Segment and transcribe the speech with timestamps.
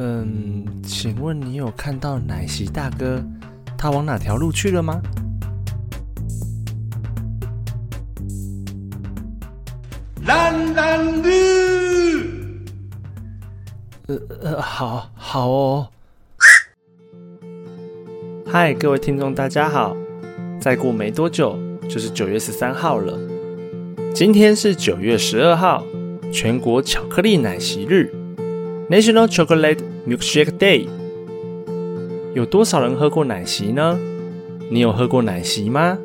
[0.00, 3.20] 嗯，请问你有看到奶昔大哥
[3.76, 5.02] 他往哪条路去了吗？
[10.24, 12.60] 蓝蓝绿。
[14.06, 15.88] 呃呃，好好哦。
[18.46, 19.96] 嗨，各位听众，大家好。
[20.60, 21.58] 再过没多久
[21.88, 23.18] 就是九月十三号了。
[24.14, 25.82] 今天是九月十二号，
[26.32, 28.14] 全国巧克力奶昔日。
[28.88, 30.86] National Chocolate Milkshake Day，
[32.32, 33.98] 有多少人喝过奶昔呢？
[34.70, 35.98] 你有喝过奶昔吗？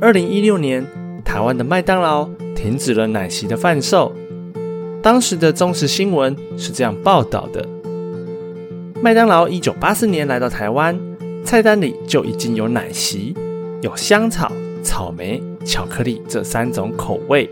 [0.00, 0.86] 二零一六年，
[1.22, 2.26] 台湾的麦当劳
[2.56, 4.10] 停止了奶昔的贩售。
[5.02, 7.68] 当时的中时新闻是这样报道的：
[9.02, 10.98] 麦当劳一九八四年来到台湾，
[11.44, 13.34] 菜单里就已经有奶昔，
[13.82, 14.50] 有香草、
[14.82, 17.50] 草莓、巧克力这三种口味。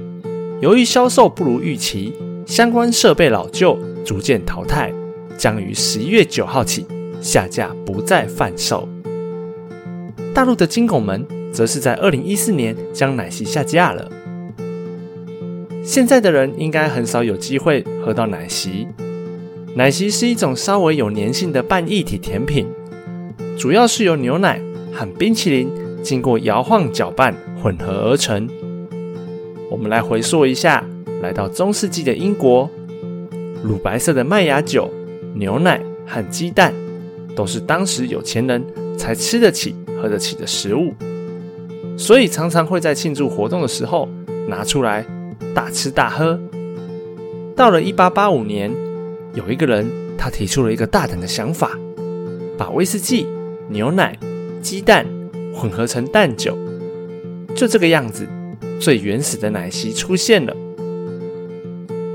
[0.63, 2.15] 由于销售不如预期，
[2.47, 3.79] 相关设备老旧。
[4.05, 4.93] 逐渐淘汰，
[5.39, 6.87] 将于十一月九号起
[7.21, 8.89] 下架，不再贩售。
[10.35, 14.11] 大陆的金拱门则是在二零一四年将奶昔下架了。
[15.85, 18.87] 现在的人应该很少有机会喝到奶昔。
[19.75, 22.67] 奶昔是一种稍微有粘性的半液体甜品，
[23.59, 24.61] 主要是由牛奶
[24.93, 25.69] 和冰淇淋
[26.03, 28.49] 经过摇晃搅拌混合而成。
[29.71, 30.85] 我们来回溯一下，
[31.23, 32.71] 来到中世纪的英国。
[33.63, 34.91] 乳白色的麦芽酒、
[35.35, 36.75] 牛奶和鸡蛋，
[37.35, 38.63] 都是当时有钱人
[38.99, 40.93] 才吃得起、喝得起的食物，
[41.97, 44.09] 所以常常会在庆祝活动的时候
[44.49, 45.07] 拿出来
[45.55, 46.39] 大吃大喝。
[47.57, 48.71] 到了一八八五年，
[49.35, 51.79] 有一个人他提出了一个大胆的想法，
[52.59, 53.27] 把威士忌、
[53.69, 54.19] 牛奶、
[54.61, 55.07] 鸡蛋
[55.55, 56.57] 混合成蛋酒，
[57.55, 58.27] 就这个样子，
[58.79, 60.55] 最原始的奶昔出现了。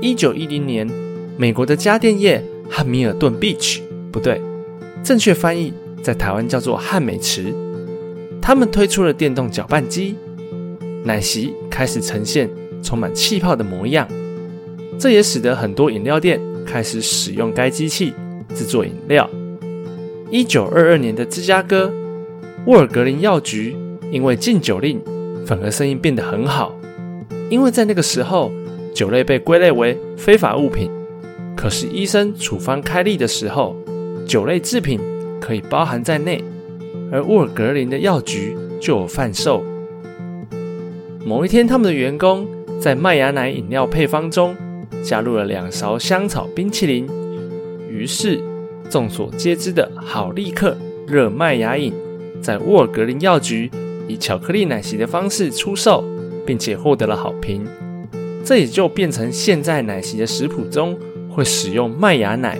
[0.00, 0.88] 一九一零年。
[1.40, 3.80] 美国的家电业汉密尔顿 Beach
[4.12, 4.40] 不对，
[5.02, 7.54] 正确翻译在台湾叫做汉美池。
[8.40, 10.16] 他们推出了电动搅拌机，
[11.04, 12.48] 奶昔开始呈现
[12.82, 14.08] 充满气泡的模样。
[14.98, 18.12] 这也使得很多饮料店开始使用该机器
[18.54, 19.28] 制作饮料。
[20.30, 21.92] 一九二二年的芝加哥
[22.66, 23.74] 沃尔格林药局
[24.10, 25.00] 因为禁酒令，
[25.46, 26.74] 反而生意变得很好，
[27.50, 28.50] 因为在那个时候
[28.94, 30.90] 酒类被归类为非法物品。
[31.60, 33.74] 可是医生处方开立的时候，
[34.24, 35.00] 酒类制品
[35.40, 36.40] 可以包含在内，
[37.10, 39.64] 而沃尔格林的药局就有贩售。
[41.26, 42.46] 某一天，他们的员工
[42.80, 44.54] 在麦芽奶饮料配方中
[45.02, 47.08] 加入了两勺香草冰淇淋，
[47.90, 48.40] 于是
[48.88, 51.92] 众所皆知的好立克热麦芽饮
[52.40, 53.68] 在沃尔格林药局
[54.06, 56.04] 以巧克力奶昔的方式出售，
[56.46, 57.66] 并且获得了好评。
[58.44, 60.96] 这也就变成现在奶昔的食谱中。
[61.38, 62.58] 会使用麦芽奶。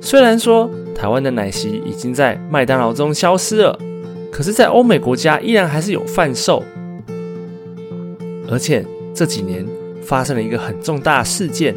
[0.00, 3.78] 虽然说台湾的奶昔已经在麦当劳中消失了，
[4.30, 6.64] 可是，在欧美国家依然还是有贩售。
[8.48, 9.62] 而且这几年
[10.02, 11.76] 发生了一个很重大事件，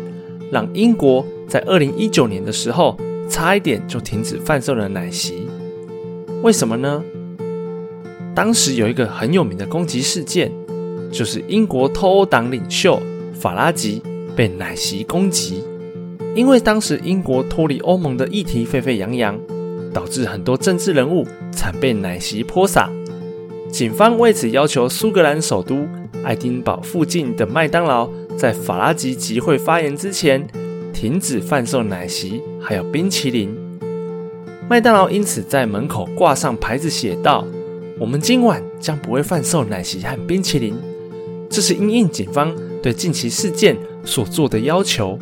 [0.54, 2.98] 让英国在二零一九年的时候
[3.30, 5.50] 差一点就停止贩售了奶昔。
[6.44, 7.04] 为什么呢？
[8.34, 10.50] 当时有一个很有名的攻击事件，
[11.12, 12.98] 就是英国脱欧党领袖
[13.34, 14.02] 法拉吉。
[14.36, 15.64] 被奶昔攻击，
[16.36, 19.40] 因为当时英国脱离欧盟的议题沸沸扬扬，
[19.94, 22.92] 导致很多政治人物惨被奶昔泼洒。
[23.72, 25.88] 警方为此要求苏格兰首都
[26.24, 30.46] 爱丁堡附近的麦当劳，在法拉吉集会发言之前
[30.94, 33.56] 停止贩售奶昔，还有冰淇淋。
[34.68, 37.46] 麦当劳因此在门口挂上牌子，写道
[38.00, 40.76] ：“我们今晚将不会贩售奶昔和冰淇淋。”
[41.50, 43.78] 这是因应警方对近期事件。
[44.06, 45.18] 所做的要求，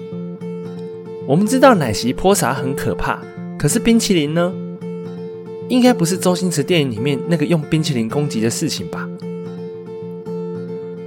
[1.25, 3.19] 我们知道奶昔泼洒很可怕，
[3.57, 4.53] 可是冰淇淋呢？
[5.69, 9.07] 应该不是周星驰电影里面那个用冰淇淋攻击的事情吧？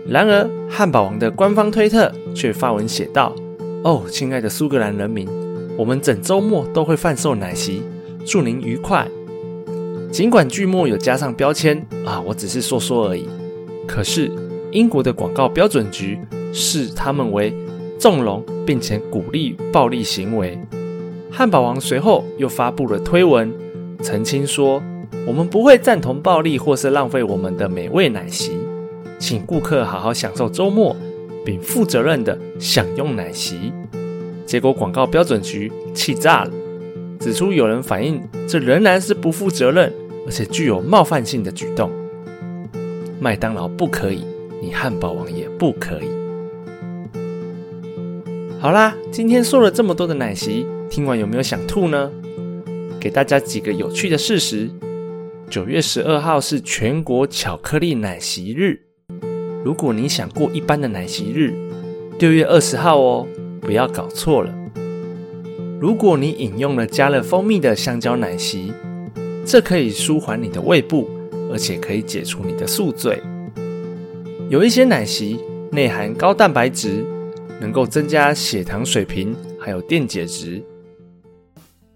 [0.08, 3.34] 然而，汉堡王的官方推特却发文写道
[3.84, 5.28] ：“哦，亲爱的苏格兰人民，
[5.76, 7.82] 我们整周末都会贩售奶昔，
[8.24, 9.06] 祝您愉快。”
[10.10, 13.26] 尽管句末有加上标签啊，我只是说说而已。
[13.86, 14.32] 可是，
[14.72, 16.18] 英国的广告标准局
[16.52, 17.52] 视他们为。
[17.98, 20.58] 纵容并且鼓励暴力行为。
[21.30, 23.52] 汉堡王随后又发布了推文，
[24.02, 24.82] 澄清说
[25.26, 28.52] ：“我们不会赞同暴力或是浪费我们的美味奶昔，
[29.18, 30.96] 请顾客好好享受周末，
[31.44, 33.72] 并负责任的享用奶昔。”
[34.46, 36.50] 结果广告标准局气炸了，
[37.18, 39.92] 指出有人反映这仍然是不负责任
[40.24, 41.90] 而且具有冒犯性的举动。
[43.18, 44.24] 麦当劳不可以，
[44.62, 46.25] 你汉堡王也不可以。
[48.58, 52.10] 好啦，今天说了这么多的奶昔，听完有没有想吐呢？
[52.98, 54.70] 给大家几个有趣的事实：
[55.50, 58.80] 九月十二号是全国巧克力奶昔日。
[59.62, 61.52] 如果你想过一般的奶昔日，
[62.18, 63.26] 六月二十号哦，
[63.60, 64.52] 不要搞错了。
[65.78, 68.72] 如果你饮用了加了蜂蜜的香蕉奶昔，
[69.44, 71.10] 这可以舒缓你的胃部，
[71.52, 73.22] 而且可以解除你的宿醉。
[74.48, 75.38] 有一些奶昔
[75.70, 77.04] 内含高蛋白质，
[77.60, 80.62] 能够增加血糖水平，还有电解质。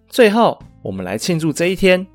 [0.09, 2.07] 最后，我们来庆祝这一天，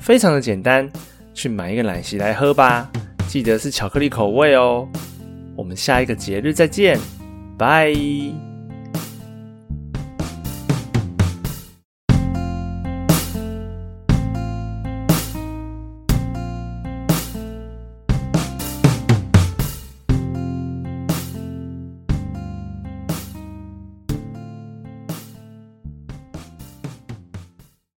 [0.00, 0.90] 非常的简单，
[1.34, 2.90] 去买一个奶昔来喝吧，
[3.28, 4.88] 记得是巧克力口味哦。
[5.56, 6.98] 我们下一个节日再见，
[7.58, 7.94] 拜。